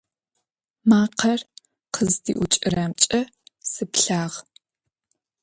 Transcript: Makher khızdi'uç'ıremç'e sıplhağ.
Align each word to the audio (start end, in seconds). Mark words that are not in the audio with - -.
Makher 0.89 1.39
khızdi'uç'ıremç'e 1.93 3.19
sıplhağ. 3.71 4.25